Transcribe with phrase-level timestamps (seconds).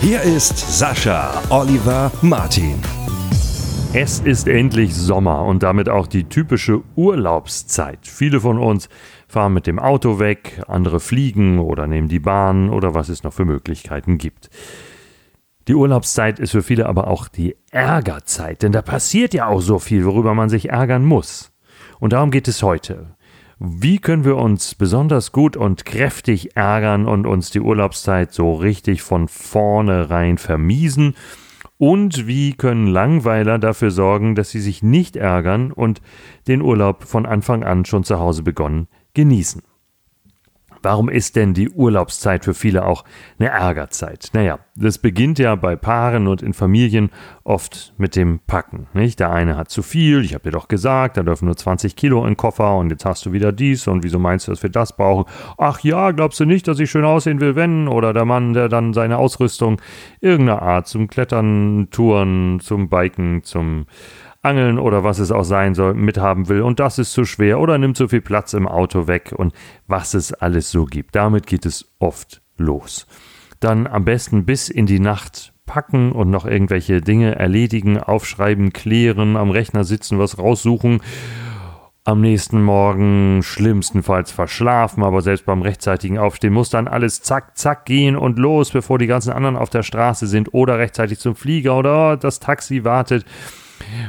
[0.00, 2.80] Hier ist Sascha Oliver Martin.
[3.94, 8.00] Es ist endlich Sommer und damit auch die typische Urlaubszeit.
[8.02, 8.88] Viele von uns
[9.26, 13.32] fahren mit dem Auto weg, andere fliegen oder nehmen die Bahn oder was es noch
[13.32, 14.50] für Möglichkeiten gibt.
[15.66, 19.78] Die Urlaubszeit ist für viele aber auch die Ärgerzeit, denn da passiert ja auch so
[19.78, 21.52] viel, worüber man sich ärgern muss.
[21.98, 23.15] Und darum geht es heute.
[23.58, 29.00] Wie können wir uns besonders gut und kräftig ärgern und uns die Urlaubszeit so richtig
[29.00, 31.14] von vornherein vermiesen?
[31.78, 36.02] Und wie können Langweiler dafür sorgen, dass sie sich nicht ärgern und
[36.46, 39.62] den Urlaub von Anfang an schon zu Hause begonnen genießen?
[40.86, 43.02] Warum ist denn die Urlaubszeit für viele auch
[43.40, 44.30] eine Ärgerzeit?
[44.34, 47.10] Naja, das beginnt ja bei Paaren und in Familien
[47.42, 48.86] oft mit dem Packen.
[48.94, 49.18] Nicht?
[49.18, 52.20] Der eine hat zu viel, ich habe dir doch gesagt, da dürfen nur 20 Kilo
[52.20, 54.70] in den Koffer und jetzt hast du wieder dies und wieso meinst du, dass wir
[54.70, 55.24] das brauchen?
[55.58, 57.88] Ach ja, glaubst du nicht, dass ich schön aussehen will, wenn?
[57.88, 59.80] Oder der Mann, der dann seine Ausrüstung
[60.20, 63.86] irgendeiner Art zum Klettern, Touren, zum Biken, zum
[64.46, 67.76] Angeln oder was es auch sein soll, mithaben will und das ist zu schwer oder
[67.78, 69.52] nimmt zu viel Platz im Auto weg und
[69.86, 71.16] was es alles so gibt.
[71.16, 73.06] Damit geht es oft los.
[73.60, 79.36] Dann am besten bis in die Nacht packen und noch irgendwelche Dinge erledigen, aufschreiben, klären,
[79.36, 81.00] am Rechner sitzen, was raussuchen.
[82.04, 87.84] Am nächsten Morgen schlimmstenfalls verschlafen, aber selbst beim rechtzeitigen Aufstehen muss dann alles zack, zack
[87.84, 91.76] gehen und los, bevor die ganzen anderen auf der Straße sind oder rechtzeitig zum Flieger
[91.76, 93.24] oder das Taxi wartet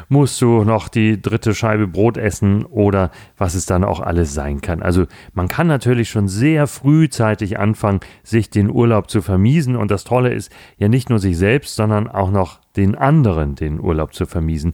[0.09, 4.61] musst du noch die dritte Scheibe Brot essen oder was es dann auch alles sein
[4.61, 4.81] kann.
[4.81, 10.03] Also man kann natürlich schon sehr frühzeitig anfangen, sich den Urlaub zu vermiesen und das
[10.03, 14.25] Tolle ist ja nicht nur sich selbst, sondern auch noch den anderen den Urlaub zu
[14.25, 14.73] vermiesen.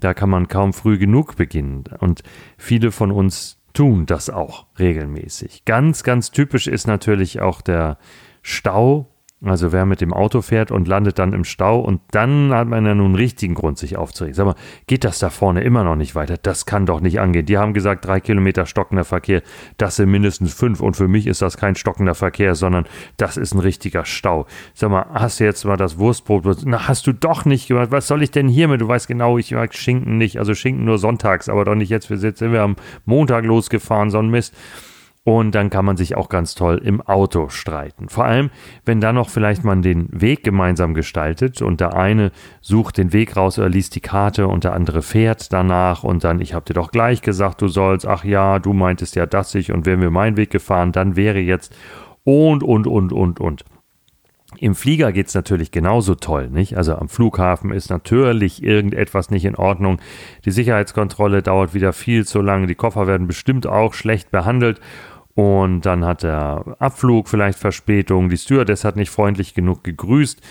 [0.00, 2.22] Da kann man kaum früh genug beginnen und
[2.56, 5.64] viele von uns tun das auch regelmäßig.
[5.64, 7.98] Ganz, ganz typisch ist natürlich auch der
[8.42, 9.08] Stau
[9.42, 12.84] also wer mit dem Auto fährt und landet dann im Stau und dann hat man
[12.84, 14.34] ja nun richtigen Grund, sich aufzuregen.
[14.34, 14.54] Sag mal,
[14.86, 16.36] geht das da vorne immer noch nicht weiter?
[16.36, 17.46] Das kann doch nicht angehen.
[17.46, 19.42] Die haben gesagt, drei Kilometer stockender Verkehr,
[19.78, 22.84] das sind mindestens fünf und für mich ist das kein stockender Verkehr, sondern
[23.16, 24.46] das ist ein richtiger Stau.
[24.74, 26.58] Sag mal, hast du jetzt mal das Wurstbrot?
[26.66, 27.90] Na, hast du doch nicht gemacht.
[27.90, 28.82] Was soll ich denn hier mit?
[28.82, 30.38] Du weißt genau, ich mag Schinken nicht.
[30.38, 32.10] Also Schinken nur sonntags, aber doch nicht jetzt.
[32.10, 32.76] Wir sind wir am
[33.06, 34.54] Montag losgefahren, so ein Mist.
[35.22, 38.08] Und dann kann man sich auch ganz toll im Auto streiten.
[38.08, 38.50] Vor allem,
[38.86, 42.32] wenn dann noch vielleicht man den Weg gemeinsam gestaltet und der eine
[42.62, 46.40] sucht den Weg raus oder liest die Karte und der andere fährt danach und dann,
[46.40, 49.72] ich habe dir doch gleich gesagt, du sollst, ach ja, du meintest ja das ich
[49.72, 51.76] und wären wir meinen Weg gefahren, dann wäre jetzt
[52.24, 53.64] und, und, und, und, und.
[54.60, 56.76] Im Flieger geht es natürlich genauso toll, nicht?
[56.76, 60.02] Also am Flughafen ist natürlich irgendetwas nicht in Ordnung.
[60.44, 62.66] Die Sicherheitskontrolle dauert wieder viel zu lange.
[62.66, 64.78] Die Koffer werden bestimmt auch schlecht behandelt.
[65.34, 68.28] Und dann hat der Abflug vielleicht Verspätung.
[68.28, 70.42] Die Stewardess hat nicht freundlich genug gegrüßt.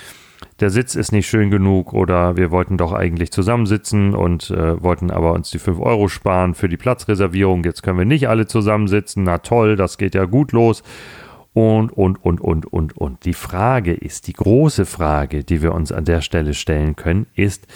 [0.59, 5.11] Der Sitz ist nicht schön genug oder wir wollten doch eigentlich zusammensitzen und äh, wollten
[5.11, 7.63] aber uns die 5 Euro sparen für die Platzreservierung.
[7.63, 9.25] Jetzt können wir nicht alle zusammensitzen.
[9.25, 10.81] Na toll, das geht ja gut los
[11.59, 13.25] und, und, und, und, und, und.
[13.25, 17.67] Die Frage ist, die große Frage, die wir uns an der Stelle stellen können, ist,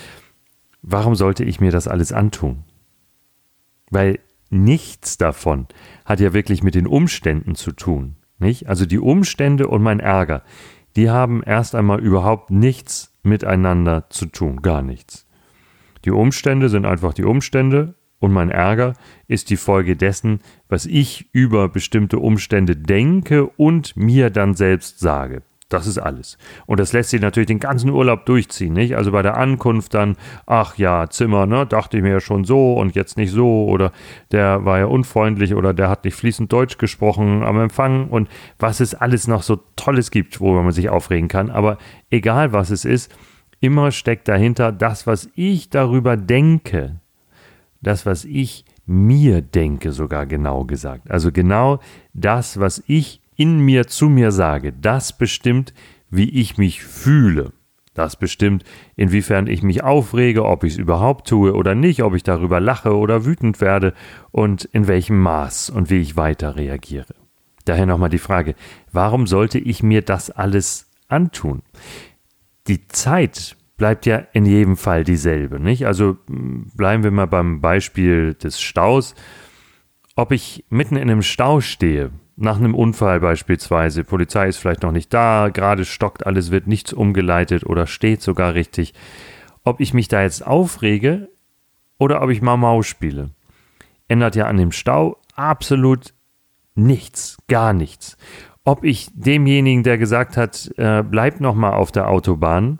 [0.81, 2.63] warum sollte ich mir das alles antun?
[3.89, 5.67] Weil nichts davon
[6.05, 8.16] hat ja wirklich mit den Umständen zu tun.
[8.39, 8.69] Nicht?
[8.69, 10.44] Also die Umstände und mein Ärger,
[10.95, 15.27] die haben erst einmal überhaupt nichts miteinander zu tun, gar nichts.
[16.05, 18.94] Die Umstände sind einfach die Umstände und mein Ärger
[19.28, 20.39] ist die Folge dessen,
[20.69, 25.41] was ich über bestimmte Umstände denke und mir dann selbst sage.
[25.67, 26.38] Das ist alles.
[26.66, 28.95] Und das lässt sich natürlich den ganzen Urlaub durchziehen, nicht?
[28.95, 30.15] Also bei der Ankunft dann,
[30.45, 33.92] ach ja, Zimmer, ne, dachte ich mir ja schon so und jetzt nicht so oder
[34.31, 38.80] der war ja unfreundlich oder der hat nicht fließend Deutsch gesprochen am Empfang und was
[38.80, 41.50] es alles noch so Tolles gibt, worüber man sich aufregen kann.
[41.50, 41.77] Aber
[42.09, 43.13] egal was es ist,
[43.59, 47.01] immer steckt dahinter das, was ich darüber denke
[47.83, 51.09] das, was ich mir denke, sogar genau gesagt.
[51.12, 51.80] Also genau
[52.13, 55.74] das, was ich in mir zu mir sage, das bestimmt,
[56.09, 57.53] wie ich mich fühle.
[57.94, 58.63] Das bestimmt,
[58.95, 62.95] inwiefern ich mich aufrege, ob ich es überhaupt tue oder nicht, ob ich darüber lache
[62.97, 63.94] oder wütend werde
[64.31, 67.13] und in welchem Maß und wie ich weiter reagiere.
[67.65, 68.56] Daher nochmal die Frage,
[68.91, 71.62] warum sollte ich mir das alles antun.
[72.68, 75.85] Die Zeit bleibt ja in jedem Fall dieselbe, nicht?
[75.85, 79.13] Also bleiben wir mal beim Beispiel des Staus.
[80.15, 84.94] Ob ich mitten in einem Stau stehe, nach einem Unfall beispielsweise, Polizei ist vielleicht noch
[84.94, 88.94] nicht da, gerade stockt alles, wird nichts umgeleitet oder steht sogar richtig,
[89.65, 91.27] ob ich mich da jetzt aufrege
[91.97, 93.31] oder ob ich mal Maus spiele,
[94.07, 96.13] ändert ja an dem Stau absolut
[96.74, 98.15] nichts, gar nichts.
[98.63, 102.80] Ob ich demjenigen, der gesagt hat, äh, bleib noch mal auf der Autobahn,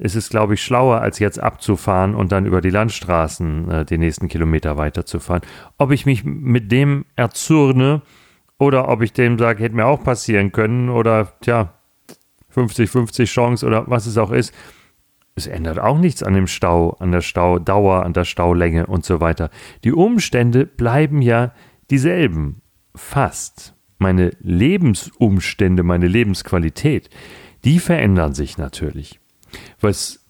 [0.00, 3.98] ist es, glaube ich, schlauer, als jetzt abzufahren und dann über die Landstraßen äh, die
[3.98, 5.42] nächsten Kilometer weiterzufahren.
[5.76, 8.00] Ob ich mich mit dem erzürne
[8.58, 11.74] oder ob ich dem sage, hätte mir auch passieren können oder, tja,
[12.54, 14.54] 50-50 Chance oder was es auch ist.
[15.34, 19.20] Es ändert auch nichts an dem Stau, an der Staudauer, an der Staulänge und so
[19.20, 19.50] weiter.
[19.84, 21.52] Die Umstände bleiben ja
[21.90, 22.62] dieselben.
[22.94, 23.74] Fast.
[23.98, 27.10] Meine Lebensumstände, meine Lebensqualität,
[27.64, 29.20] die verändern sich natürlich.
[29.80, 30.24] Was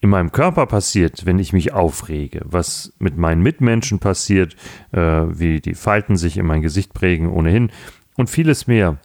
[0.00, 4.54] in meinem Körper passiert, wenn ich mich aufrege, was mit meinen Mitmenschen passiert,
[4.92, 7.70] äh, wie die Falten sich in mein Gesicht prägen ohnehin
[8.16, 8.98] und vieles mehr,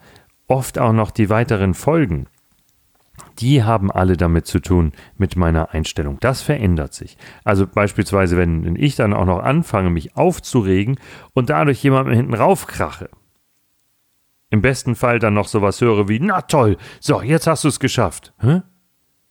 [0.48, 2.28] oft auch noch die weiteren Folgen,
[3.40, 6.18] die haben alle damit zu tun mit meiner Einstellung.
[6.20, 7.18] Das verändert sich.
[7.44, 11.00] Also beispielsweise, wenn ich dann auch noch anfange, mich aufzuregen
[11.34, 13.10] und dadurch jemandem hinten raufkrache.
[14.50, 17.80] Im besten Fall dann noch sowas höre wie, na toll, so, jetzt hast du es
[17.80, 18.34] geschafft.
[18.40, 18.64] Hä?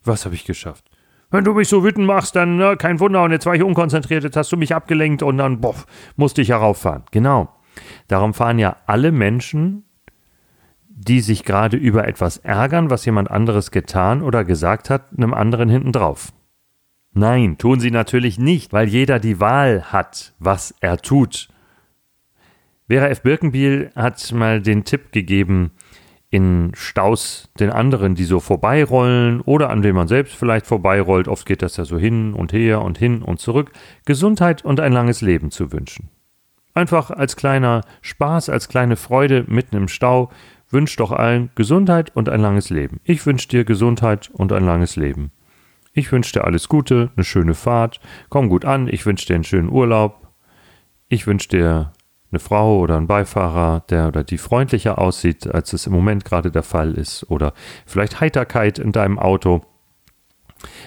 [0.08, 0.84] Was habe ich geschafft?
[1.31, 4.25] Wenn du mich so wütend machst, dann na, kein Wunder, und jetzt war ich unkonzentriert,
[4.25, 7.05] jetzt hast du mich abgelenkt und dann, boff, musste ich herauffahren.
[7.10, 7.55] Genau.
[8.08, 9.84] Darum fahren ja alle Menschen
[10.99, 15.69] die sich gerade über etwas ärgern, was jemand anderes getan oder gesagt hat, einem anderen
[15.69, 16.32] hinten drauf.
[17.12, 21.49] Nein, tun sie natürlich nicht, weil jeder die Wahl hat, was er tut.
[22.88, 23.22] Vera F.
[23.22, 25.70] Birkenbiel hat mal den Tipp gegeben,
[26.30, 31.46] in Staus den anderen, die so vorbeirollen oder an dem man selbst vielleicht vorbeirollt, oft
[31.46, 33.72] geht das ja so hin und her und hin und zurück,
[34.04, 36.10] Gesundheit und ein langes Leben zu wünschen.
[36.75, 40.30] Einfach als kleiner Spaß, als kleine Freude mitten im Stau
[40.70, 43.00] wünsche doch allen Gesundheit und ein langes Leben.
[43.04, 45.32] Ich wünsche dir Gesundheit und ein langes Leben.
[45.94, 49.44] Ich wünsche dir alles Gute, eine schöne Fahrt, komm gut an, ich wünsche dir einen
[49.44, 50.28] schönen Urlaub.
[51.08, 51.92] Ich wünsche dir
[52.30, 56.50] eine Frau oder einen Beifahrer, der oder die freundlicher aussieht, als es im Moment gerade
[56.50, 57.52] der Fall ist, oder
[57.86, 59.62] vielleicht Heiterkeit in deinem Auto.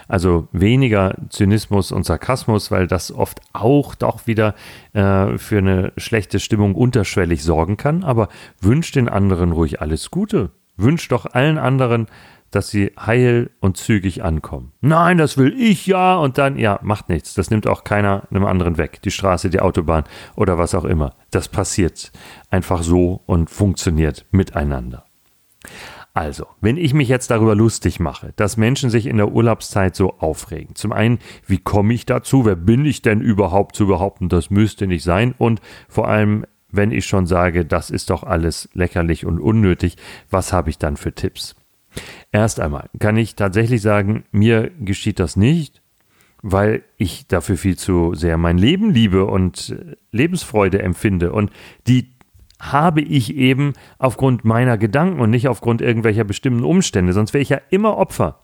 [0.08, 4.54] Also weniger Zynismus und Sarkasmus, weil das oft auch doch wieder
[4.94, 8.04] äh, für eine schlechte Stimmung unterschwellig sorgen kann.
[8.04, 8.28] Aber
[8.60, 10.52] wünscht den anderen ruhig alles Gute.
[10.76, 12.08] Wünscht doch allen anderen,
[12.52, 14.74] dass sie heil und zügig ankommen.
[14.82, 16.16] Nein, das will ich ja.
[16.16, 17.34] Und dann, ja, macht nichts.
[17.34, 19.02] Das nimmt auch keiner einem anderen weg.
[19.02, 20.04] Die Straße, die Autobahn
[20.36, 21.16] oder was auch immer.
[21.32, 22.12] Das passiert
[22.50, 25.06] einfach so und funktioniert miteinander.
[26.14, 30.18] Also, wenn ich mich jetzt darüber lustig mache, dass Menschen sich in der Urlaubszeit so
[30.20, 30.76] aufregen.
[30.76, 32.46] Zum einen, wie komme ich dazu?
[32.46, 35.34] Wer bin ich denn überhaupt zu behaupten, das müsste nicht sein?
[35.38, 39.96] Und vor allem, wenn ich schon sage, das ist doch alles lächerlich und unnötig,
[40.30, 41.56] was habe ich dann für Tipps?
[42.32, 45.82] Erst einmal kann ich tatsächlich sagen, mir geschieht das nicht,
[46.42, 49.76] weil ich dafür viel zu sehr mein Leben liebe und
[50.12, 51.32] Lebensfreude empfinde.
[51.32, 51.52] Und
[51.88, 52.12] die
[52.60, 57.50] habe ich eben aufgrund meiner Gedanken und nicht aufgrund irgendwelcher bestimmten Umstände, sonst wäre ich
[57.50, 58.40] ja immer Opfer.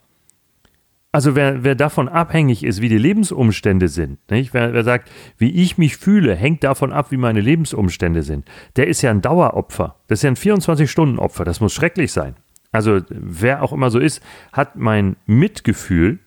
[1.11, 4.54] Also wer, wer davon abhängig ist, wie die Lebensumstände sind, nicht?
[4.54, 8.87] Wer, wer sagt, wie ich mich fühle, hängt davon ab, wie meine Lebensumstände sind, der
[8.87, 9.95] ist ja ein Daueropfer.
[10.07, 11.45] Das ist ja ein 24-Stunden-Opfer.
[11.45, 12.35] Das muss schrecklich sein.
[12.78, 14.22] Also wer auch immer so ist,
[14.54, 16.19] hat mein Mitgefühl,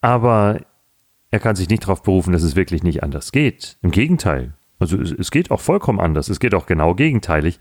[0.00, 0.62] aber
[1.30, 3.76] er kann sich nicht darauf berufen, dass es wirklich nicht anders geht.
[3.82, 6.30] Im Gegenteil, also es, es, geht auch vollkommen anders.
[6.30, 7.60] Es geht auch genau gegenteilig.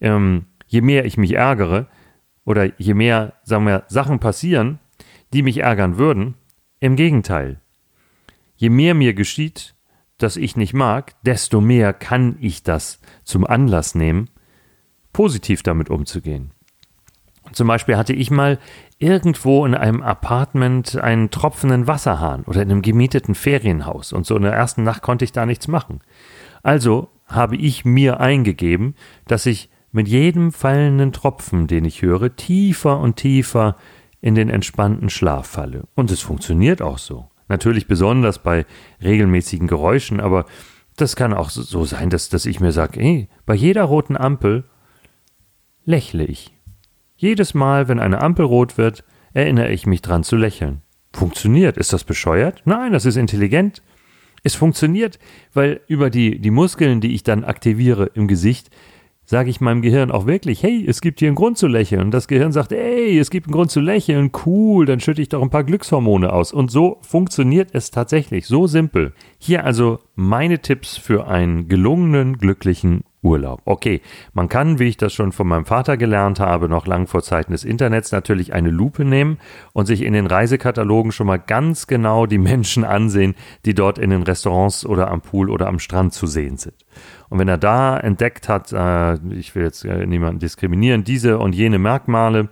[0.00, 1.86] Ähm, je mehr ich mich ärgere
[2.44, 4.80] oder je mehr, sagen wir, Sachen passieren,
[5.32, 6.34] die mich ärgern würden,
[6.80, 7.60] im Gegenteil.
[8.56, 9.76] Je mehr mir geschieht,
[10.18, 14.30] dass ich nicht mag, desto mehr kann ich das zum Anlass nehmen,
[15.12, 16.50] positiv damit umzugehen.
[17.52, 18.58] Zum Beispiel hatte ich mal
[18.98, 24.42] irgendwo in einem Apartment einen tropfenden Wasserhahn oder in einem gemieteten Ferienhaus und so in
[24.42, 26.00] der ersten Nacht konnte ich da nichts machen.
[26.62, 28.94] Also habe ich mir eingegeben,
[29.26, 33.76] dass ich mit jedem fallenden Tropfen, den ich höre, tiefer und tiefer
[34.20, 35.84] in den entspannten Schlaf falle.
[35.94, 37.28] Und es funktioniert auch so.
[37.48, 38.66] Natürlich besonders bei
[39.02, 40.46] regelmäßigen Geräuschen, aber
[40.96, 44.64] das kann auch so sein, dass, dass ich mir sage, hey, bei jeder roten Ampel
[45.84, 46.55] lächle ich.
[47.16, 50.82] Jedes Mal, wenn eine Ampel rot wird, erinnere ich mich dran zu lächeln.
[51.12, 51.78] Funktioniert.
[51.78, 52.62] Ist das bescheuert?
[52.66, 53.82] Nein, das ist intelligent.
[54.42, 55.18] Es funktioniert,
[55.54, 58.70] weil über die, die Muskeln, die ich dann aktiviere im Gesicht,
[59.24, 62.02] sage ich meinem Gehirn auch wirklich, hey, es gibt hier einen Grund zu lächeln.
[62.02, 65.28] Und das Gehirn sagt, hey, es gibt einen Grund zu lächeln, cool, dann schütte ich
[65.30, 66.52] doch ein paar Glückshormone aus.
[66.52, 69.14] Und so funktioniert es tatsächlich, so simpel.
[69.38, 73.60] Hier also meine Tipps für einen gelungenen, glücklichen Urlaub.
[73.64, 74.02] Okay,
[74.34, 77.50] man kann, wie ich das schon von meinem Vater gelernt habe, noch lang vor Zeiten
[77.50, 79.38] des Internets natürlich eine Lupe nehmen
[79.72, 84.10] und sich in den Reisekatalogen schon mal ganz genau die Menschen ansehen, die dort in
[84.10, 86.76] den Restaurants oder am Pool oder am Strand zu sehen sind.
[87.28, 91.54] Und wenn er da entdeckt hat, äh, ich will jetzt äh, niemanden diskriminieren, diese und
[91.54, 92.50] jene Merkmale,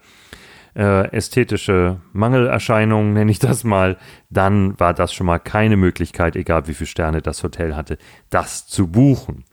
[0.75, 3.97] äh, ästhetische Mangelerscheinungen, nenne ich das mal,
[4.29, 7.97] dann war das schon mal keine Möglichkeit, egal wie viele Sterne das Hotel hatte,
[8.29, 9.45] das zu buchen.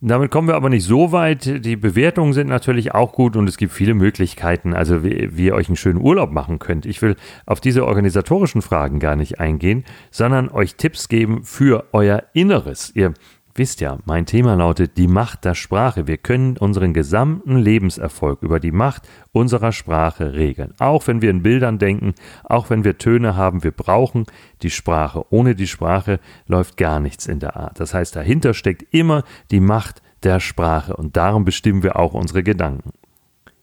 [0.00, 1.64] Damit kommen wir aber nicht so weit.
[1.64, 5.54] Die Bewertungen sind natürlich auch gut und es gibt viele Möglichkeiten, also wie, wie, ihr
[5.54, 6.86] euch einen schönen Urlaub machen könnt.
[6.86, 12.22] Ich will auf diese organisatorischen Fragen gar nicht eingehen, sondern euch Tipps geben für euer
[12.32, 12.92] Inneres.
[12.94, 13.12] Ihr
[13.58, 16.06] wisst ja, mein Thema lautet die Macht der Sprache.
[16.06, 20.72] Wir können unseren gesamten Lebenserfolg über die Macht unserer Sprache regeln.
[20.78, 24.26] Auch wenn wir in Bildern denken, auch wenn wir Töne haben, wir brauchen
[24.62, 25.24] die Sprache.
[25.30, 27.80] Ohne die Sprache läuft gar nichts in der Art.
[27.80, 32.42] Das heißt, dahinter steckt immer die Macht der Sprache und darum bestimmen wir auch unsere
[32.42, 32.92] Gedanken.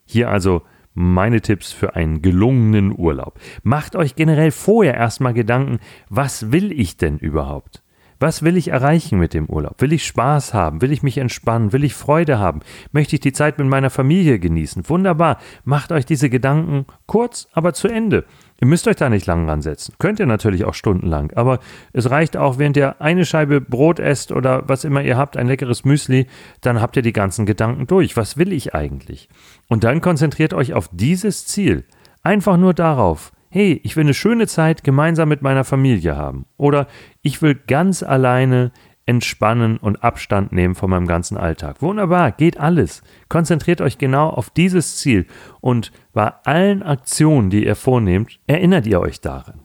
[0.05, 0.61] Hier also
[0.93, 3.39] meine Tipps für einen gelungenen Urlaub.
[3.63, 7.81] Macht euch generell vorher erstmal Gedanken, was will ich denn überhaupt?
[8.25, 9.79] Was will ich erreichen mit dem Urlaub?
[9.83, 10.81] Will ich Spaß haben?
[10.81, 11.73] Will ich mich entspannen?
[11.73, 12.61] Will ich Freude haben?
[12.91, 14.89] Möchte ich die Zeit mit meiner Familie genießen?
[14.89, 15.37] Wunderbar.
[15.63, 18.25] Macht euch diese Gedanken kurz, aber zu Ende.
[18.59, 19.93] Ihr müsst euch da nicht lang ransetzen.
[19.99, 21.33] Könnt ihr natürlich auch stundenlang.
[21.35, 21.59] Aber
[21.93, 25.45] es reicht auch, während ihr eine Scheibe Brot esst oder was immer ihr habt, ein
[25.45, 26.25] leckeres Müsli,
[26.61, 28.17] dann habt ihr die ganzen Gedanken durch.
[28.17, 29.29] Was will ich eigentlich?
[29.67, 31.83] Und dann konzentriert euch auf dieses Ziel.
[32.23, 36.45] Einfach nur darauf hey, ich will eine schöne Zeit gemeinsam mit meiner Familie haben.
[36.57, 36.87] Oder
[37.21, 38.73] ich will ganz alleine
[39.05, 41.81] entspannen und Abstand nehmen von meinem ganzen Alltag.
[41.81, 43.01] Wunderbar, geht alles.
[43.29, 45.25] Konzentriert euch genau auf dieses Ziel
[45.61, 49.61] und bei allen Aktionen, die ihr vornehmt, erinnert ihr euch daran.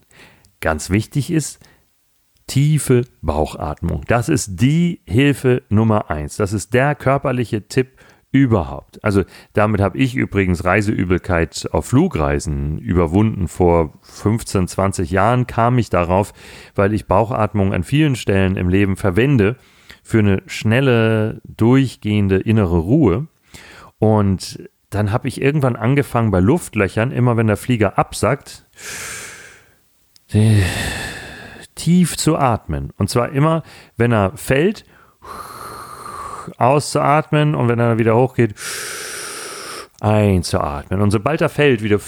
[0.60, 1.58] Ganz wichtig ist,
[2.46, 4.02] tiefe Bauchatmung.
[4.06, 6.36] Das ist die Hilfe Nummer eins.
[6.36, 7.98] Das ist der körperliche Tipp
[8.32, 9.02] überhaupt.
[9.02, 13.48] Also damit habe ich übrigens Reiseübelkeit auf Flugreisen überwunden.
[13.48, 16.32] Vor 15, 20 Jahren kam ich darauf,
[16.74, 19.56] weil ich Bauchatmung an vielen Stellen im Leben verwende
[20.02, 23.26] für eine schnelle, durchgehende innere Ruhe.
[23.98, 28.66] Und dann habe ich irgendwann angefangen bei Luftlöchern, immer wenn der Flieger absackt,
[31.74, 32.92] tief zu atmen.
[32.96, 33.62] Und zwar immer,
[33.96, 34.84] wenn er fällt,
[36.58, 38.54] auszuatmen und wenn er wieder hochgeht,
[40.00, 41.00] einzuatmen.
[41.00, 42.00] Und sobald er fällt, wieder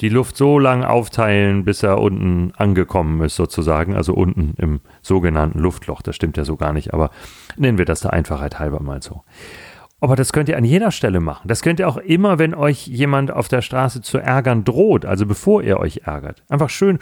[0.00, 5.60] die Luft so lang aufteilen, bis er unten angekommen ist, sozusagen, also unten im sogenannten
[5.60, 6.02] Luftloch.
[6.02, 7.10] Das stimmt ja so gar nicht, aber
[7.56, 9.22] nennen wir das der Einfachheit halber mal so.
[10.00, 11.48] Aber das könnt ihr an jeder Stelle machen.
[11.48, 15.24] Das könnt ihr auch immer, wenn euch jemand auf der Straße zu ärgern droht, also
[15.24, 16.42] bevor ihr euch ärgert.
[16.48, 16.98] Einfach schön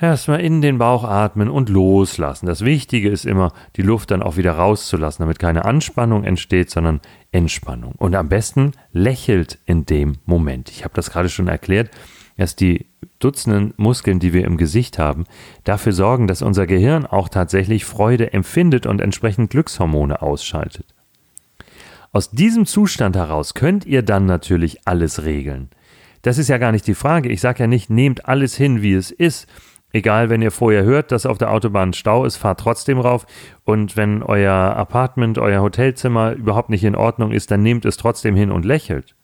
[0.00, 2.46] Erstmal in den Bauch atmen und loslassen.
[2.46, 7.00] Das Wichtige ist immer, die Luft dann auch wieder rauszulassen, damit keine Anspannung entsteht, sondern
[7.30, 7.92] Entspannung.
[7.96, 10.70] Und am besten lächelt in dem Moment.
[10.70, 11.90] Ich habe das gerade schon erklärt,
[12.36, 12.86] dass die
[13.20, 15.26] Dutzenden Muskeln, die wir im Gesicht haben,
[15.62, 20.86] dafür sorgen, dass unser Gehirn auch tatsächlich Freude empfindet und entsprechend Glückshormone ausschaltet.
[22.12, 25.68] Aus diesem Zustand heraus könnt ihr dann natürlich alles regeln.
[26.22, 27.28] Das ist ja gar nicht die Frage.
[27.28, 29.46] Ich sage ja nicht, nehmt alles hin, wie es ist,
[29.94, 33.26] Egal, wenn ihr vorher hört, dass auf der Autobahn Stau ist, fahrt trotzdem rauf.
[33.62, 38.34] Und wenn euer Apartment, euer Hotelzimmer überhaupt nicht in Ordnung ist, dann nehmt es trotzdem
[38.34, 39.14] hin und lächelt.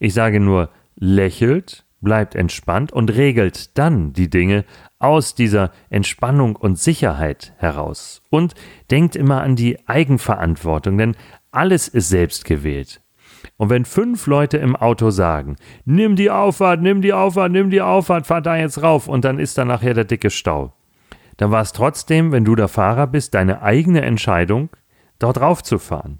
[0.00, 4.64] Ich sage nur, lächelt, bleibt entspannt und regelt dann die Dinge
[4.98, 8.22] aus dieser Entspannung und Sicherheit heraus.
[8.28, 8.54] Und
[8.90, 11.14] denkt immer an die Eigenverantwortung, denn
[11.52, 13.00] alles ist selbst gewählt.
[13.56, 17.82] Und wenn fünf Leute im Auto sagen, nimm die Auffahrt, nimm die Auffahrt, nimm die
[17.82, 20.72] Auffahrt, fahr da jetzt rauf und dann ist da nachher der dicke Stau,
[21.36, 24.70] dann war es trotzdem, wenn du der Fahrer bist, deine eigene Entscheidung,
[25.18, 26.18] dort raufzufahren.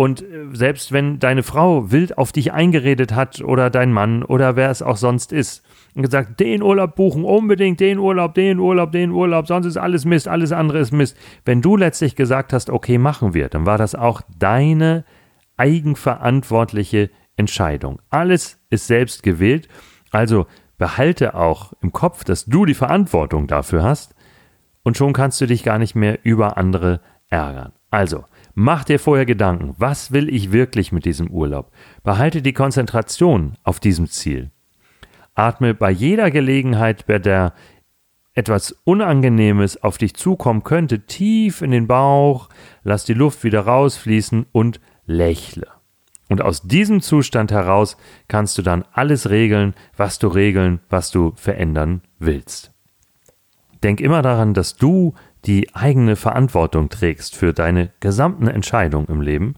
[0.00, 4.56] Und äh, selbst wenn deine Frau wild auf dich eingeredet hat oder dein Mann oder
[4.56, 5.62] wer es auch sonst ist
[5.94, 10.06] und gesagt, den Urlaub buchen, unbedingt den Urlaub, den Urlaub, den Urlaub, sonst ist alles
[10.06, 11.18] Mist, alles andere ist Mist.
[11.44, 15.19] Wenn du letztlich gesagt hast, okay, machen wir, dann war das auch deine Entscheidung
[15.60, 18.00] eigenverantwortliche Entscheidung.
[18.08, 19.68] Alles ist selbst gewählt,
[20.10, 20.46] also
[20.78, 24.14] behalte auch im Kopf, dass du die Verantwortung dafür hast
[24.82, 27.72] und schon kannst du dich gar nicht mehr über andere ärgern.
[27.90, 28.24] Also,
[28.54, 31.70] mach dir vorher Gedanken, was will ich wirklich mit diesem Urlaub?
[32.02, 34.50] Behalte die Konzentration auf diesem Ziel.
[35.34, 37.52] Atme bei jeder Gelegenheit, bei der
[38.32, 42.48] etwas Unangenehmes auf dich zukommen könnte, tief in den Bauch,
[42.82, 45.66] lass die Luft wieder rausfließen und lächle.
[46.28, 47.96] Und aus diesem Zustand heraus
[48.28, 52.72] kannst du dann alles regeln, was du regeln, was du verändern willst.
[53.82, 55.14] Denk immer daran, dass du
[55.44, 59.54] die eigene Verantwortung trägst für deine gesamten Entscheidungen im Leben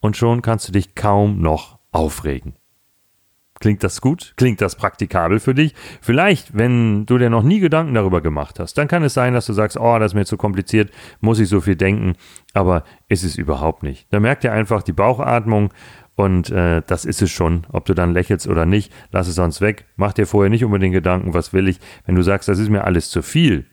[0.00, 2.54] und schon kannst du dich kaum noch aufregen.
[3.60, 4.32] Klingt das gut?
[4.36, 5.74] Klingt das praktikabel für dich?
[6.00, 9.44] Vielleicht, wenn du dir noch nie Gedanken darüber gemacht hast, dann kann es sein, dass
[9.44, 10.90] du sagst, oh, das ist mir zu kompliziert,
[11.20, 12.14] muss ich so viel denken,
[12.54, 14.06] aber ist es überhaupt nicht.
[14.10, 15.74] Da merkt ihr einfach die Bauchatmung
[16.16, 19.60] und äh, das ist es schon, ob du dann lächelst oder nicht, lass es sonst
[19.60, 21.80] weg, mach dir vorher nicht unbedingt Gedanken, was will ich.
[22.06, 23.66] Wenn du sagst, das ist mir alles zu viel,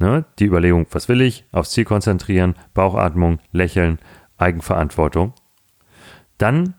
[0.00, 0.24] ne?
[0.40, 4.00] die Überlegung, was will ich, aufs Ziel konzentrieren, Bauchatmung, lächeln,
[4.36, 5.32] Eigenverantwortung,
[6.38, 6.74] dann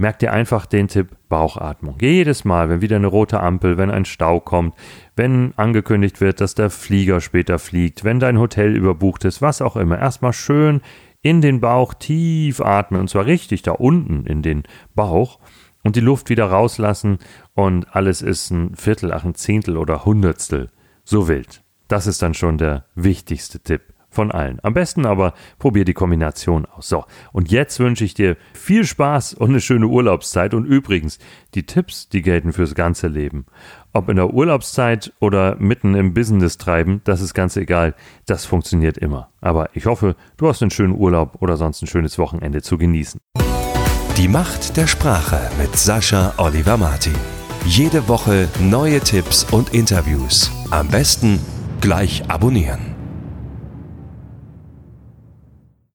[0.00, 1.96] merk dir einfach den Tipp Bauchatmung.
[2.00, 4.74] Jedes Mal, wenn wieder eine rote Ampel, wenn ein Stau kommt,
[5.14, 9.76] wenn angekündigt wird, dass der Flieger später fliegt, wenn dein Hotel überbucht ist, was auch
[9.76, 10.80] immer, erstmal schön
[11.22, 14.62] in den Bauch tief atmen und zwar richtig da unten in den
[14.94, 15.38] Bauch
[15.84, 17.18] und die Luft wieder rauslassen
[17.52, 20.70] und alles ist ein Viertel, ach ein Zehntel oder Hundertstel
[21.04, 21.62] so wild.
[21.88, 24.58] Das ist dann schon der wichtigste Tipp von allen.
[24.62, 26.88] Am besten aber probier die Kombination aus.
[26.88, 30.52] So, und jetzt wünsche ich dir viel Spaß und eine schöne Urlaubszeit.
[30.54, 31.18] Und übrigens,
[31.54, 33.46] die Tipps, die gelten fürs ganze Leben.
[33.92, 37.94] Ob in der Urlaubszeit oder mitten im Business treiben, das ist ganz egal.
[38.26, 39.30] Das funktioniert immer.
[39.40, 43.20] Aber ich hoffe, du hast einen schönen Urlaub oder sonst ein schönes Wochenende zu genießen.
[44.16, 47.14] Die Macht der Sprache mit Sascha Oliver Martin.
[47.64, 50.50] Jede Woche neue Tipps und Interviews.
[50.70, 51.40] Am besten
[51.80, 52.89] gleich abonnieren.